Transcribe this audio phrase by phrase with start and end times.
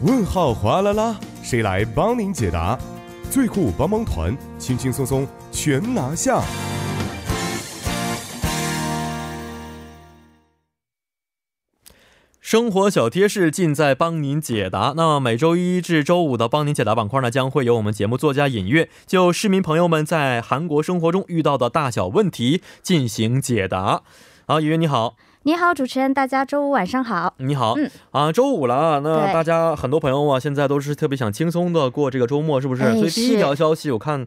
[0.00, 2.78] 问号哗啦啦，谁来帮您解答？
[3.32, 6.40] 最酷帮帮团，轻轻松松全拿下。
[12.40, 14.94] 生活小贴士尽在帮您解答。
[14.96, 24.02] 那每周一至周五的帮您解答板块呢，将会由我们节目作家尹月就市民朋友们在韩国生活中遇到的大小问题进行解答。
[24.46, 25.16] 好，尹月你好，
[25.48, 27.32] 你好，主持人，大家周五晚上好。
[27.38, 32.82] 你好，嗯啊，周五了，那大家很多朋友啊，现在都是特别想轻松的过这个周末，是不是？
[32.82, 34.26] 哎所以第一条消息我看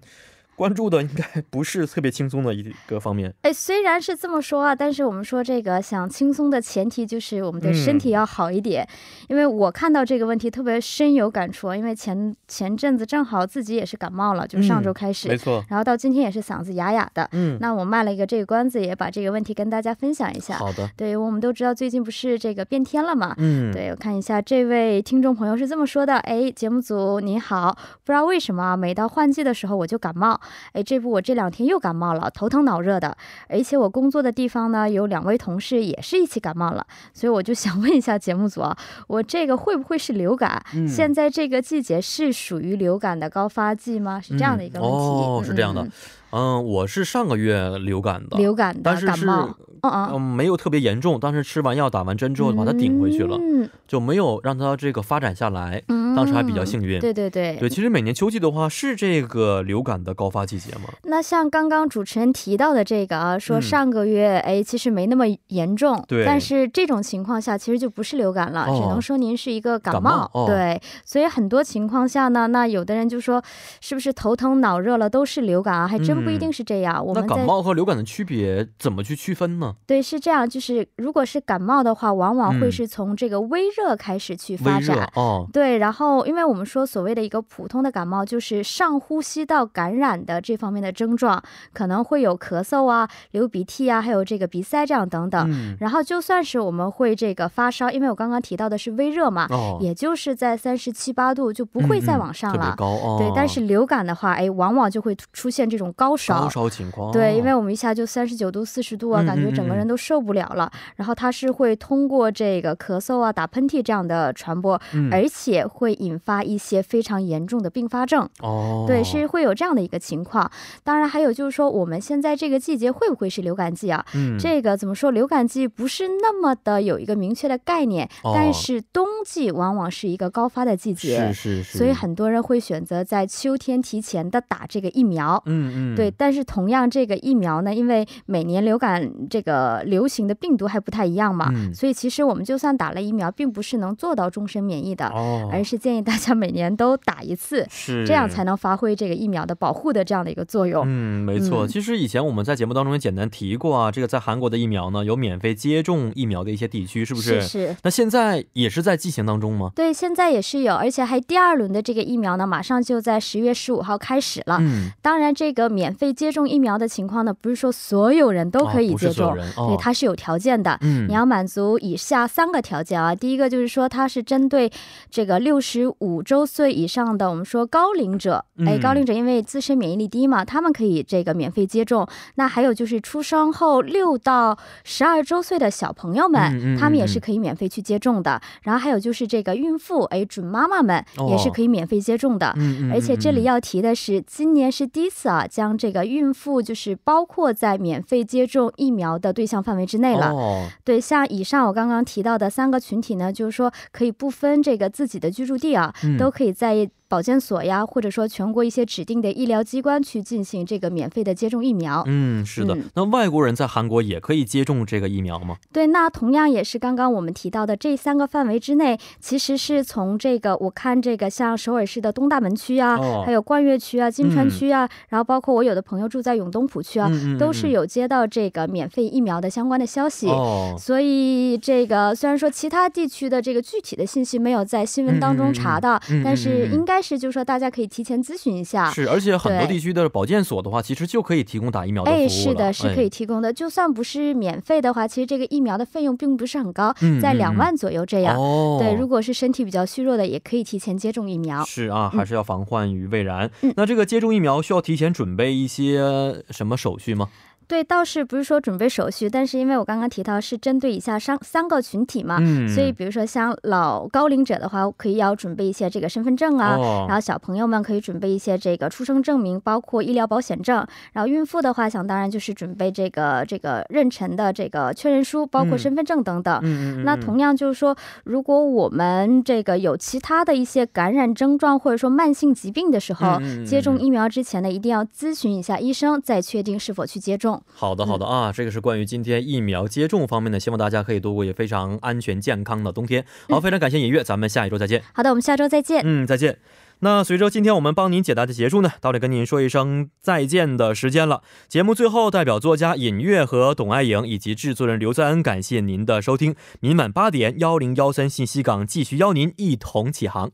[0.61, 3.33] 关注的应该不是特别轻松的一个方面。
[3.41, 8.87] 哎，虽然是这么说啊，但是我们说这个想轻松的前提就是我们的身体要好一点。
[9.27, 17.27] 因为我看到这个问题特别深有感触，因为前前阵子正好自己也是感冒了，就上周开始，没错，然后到今天也是嗓子哑哑的。
[17.31, 20.59] 嗯，那我卖了一个这个关子，也把这个问题跟大家分享一下。
[20.59, 30.39] 好的，对，我们都知道最近不是这个变天了嘛，嗯，对，我看一下这位听众朋友是这么说的：哎，节目组您好，不知道为什么每到换季的时候我就感冒，
[30.73, 33.15] 哎，这不我这两天又感冒了，头疼脑热的，
[33.47, 38.77] 而且我工作的地方呢有两位同事也是一起感冒了，所以我就想问一下节目组啊，
[39.07, 40.63] 我这个会不会是流感？
[40.73, 44.19] 嗯现在这个季节是属于流感的高发季吗？
[44.19, 44.95] 是这样的一个问题。
[44.95, 45.91] 哦，是这样的嗯，
[46.31, 50.09] 嗯，我是上个月流感的，流感的但是是感冒，嗯嗯。
[50.13, 55.81] 嗯，没有特别严重，当时吃完药打完针之后把它顶回去了，嗯就没有让它这个发展下来。
[55.87, 56.99] 嗯当时还比较幸运。
[56.99, 60.89] 对对对，对，其实每年秋季的话是这个流感的高发季节嘛。
[61.03, 73.41] 那像刚刚主持人提到的这个啊，说嗯上个月、哎，其实没那么严重，对但是这种情况下其实就不是流感了，哦只能说您是一个感感冒哦对，所以很多情况下呢，那有的人就说
[73.79, 75.87] 是不是头疼脑热了都是流感啊？
[75.87, 77.03] 还真不一定是这样。
[77.05, 79.70] 我那们在感冒和流感的区别怎么去区分呢？
[79.85, 85.09] 对是这样，就是如果是感冒的话，往往会嗯是从这个微热开始去发展。
[85.15, 91.41] 哦，对，然后因为我们说所谓的一个普通的感冒，就是上呼吸道感染的这方面的症状，
[91.73, 95.49] 可能会有咳嗽啊、流鼻涕啊，还有这个鼻塞这样等等。
[95.51, 102.75] 嗯，然后就算是我们会这个发烧，因为我刚刚提到的是微热嘛，哦，也就是在三十七八度就不会再往上了。
[102.77, 103.17] 高哦。
[103.19, 106.41] 对，但是流感的话，哎，往往就会出现这种高烧。
[106.41, 110.71] 高烧情况，对，因为哦我们一下就三十九度、四十度啊，嗯感觉整个人都受不了了。
[110.95, 118.27] 然后它是会通过这个咳嗽啊、打喷嚏这样的传播，嗯而且会引发一些非常严重的并发症。
[118.39, 120.49] 哦，对，是会有这样的一个情况。
[120.83, 124.05] 当然，还有就是说，我们现在这个季节会不会是流感季啊？
[124.15, 125.11] 嗯，这个怎么说？
[125.11, 135.41] 流感季不是那么的有一个明确的概念，哦但是冬季往往是一个高发的季节是，是是，所以很多人会选择在秋天提前的打这个疫苗。
[135.45, 139.50] 嗯嗯，对，但是同样这个疫苗呢，因为每年流感这个
[139.85, 150.83] 流行的病毒还不太一样嘛，嗯所以其实我们就算打了疫苗，并不是能做到终身免疫的，哦，而是建议大家每年都打一次，是这样才能发挥这个疫苗的保护的这样的一个作用。
[150.85, 151.65] 嗯，没错。
[151.65, 157.41] 嗯其实以前我们在节目当中也简单提过啊，这个在韩国的疫苗呢，有免费接种疫苗的一些地区，是不是？
[157.41, 159.71] 是是那现在也是在进行当中吗？
[159.75, 164.57] 对，现在也是有，而且还第二轮的这个疫苗呢，马上就在十月十五号开始了。
[164.59, 170.77] 嗯，当然，这个免费接种疫苗的情况呢，不是说所有人都可以接种，人哦对，它是有条件的。
[170.81, 174.71] 嗯，你要满足以下三个条件啊，第一个就是说它是针对
[175.09, 182.07] 这个六十五周岁以上的，我们说高龄者，哎，嗯高龄者因为自身免疫力低嘛，他们可以这个免费接种。
[182.35, 188.41] 那还有就是出生后六到十二周岁的小朋友们，嗯嗯他们也嗯是可以免费去接种的。
[188.63, 192.55] 然后还有就是这个孕妇，哎，准妈妈们也是哦可以免费接种的。
[192.93, 200.31] 而且这里嗯要提的是，今年是第一次啊，将这个孕妇就是包括在免费接种疫苗的对象范围之内了。
[200.31, 212.01] 哦，对，像以上我刚刚提到的三个群体呢，就是说可以不分这个自己的居住地啊，嗯都可以在保健所呀，或者说全国一些指定的医疗机关去进行这个免费的接种疫苗。
[212.07, 215.57] 嗯，是的、嗯那外国人在韩国也可以接种这个疫苗吗？
[215.73, 230.27] 对，那同样也是刚刚我们提到的这三个范围之内，其实是从这个我看这个像首尔市的东大门区啊，哦还有冠岳区啊、金川区啊，然后包括我有的朋友住在永东浦区啊，都是有接到这个免费疫苗的相关的消息。
[230.27, 238.91] 哦，所以，这个虽然说其他地区的这个具体的信息没有在新闻当中查到，但是应该是就是说大家可以提前咨询一下。
[238.91, 242.25] 是，而且很多地区的保健所的话，其实就可以提供打疫苗的服务了。
[242.25, 243.51] 哎，是的，是可以哎提供的。
[243.51, 248.37] 就算不是免费的话，其实这个疫苗的费用并不是很高，在两万左右这样。
[248.37, 251.63] 哦，对，如果是身体比较虚弱的，也可以提前接种疫苗。
[251.65, 253.49] 是啊，还是要防患于未然。
[253.61, 257.29] 嗯那这个接种疫苗需要提前准备一些什么手续吗？
[257.71, 270.85] 对，倒是不是说准备手续，但是因为我刚刚提到是针对以下三三个群体嘛，嗯，所以比如说像老高龄者的话，可以要准备一些这个身份证啊，哦然后小朋友们可以准备一些这个出生证明，包括医疗保险证。
[271.13, 275.79] 然后孕妇的话，想当然就是准备这个这个妊娠的这个确认书，包括嗯。
[275.81, 277.03] 身份证等等。
[277.03, 287.73] 那同样就是说，如果我们这个有其他的一些感染症状或者说慢性疾病的时候，接种疫苗之前呢，一定要咨询一下医生，再确定是否去接种。
[287.73, 293.25] 好的，好的啊，这个是关于今天疫苗接种方面的，希望大家可以度过也非常安全健康的冬天。
[293.49, 295.03] 好，非常感谢尹月，咱们下一周再见。
[295.13, 296.01] 好的，我们下周再见。
[296.05, 296.59] 嗯，再见。
[297.03, 301.41] 那随着今天我们帮您解答的结束呢，到了跟您说一声再见的时间了。
[301.67, 306.55] 节目最后，代表作家尹月和董爱颖以及制作人刘在恩，感谢您的收听。
[306.79, 310.51] 明晚八点幺零幺三信息港继续邀您一同起航。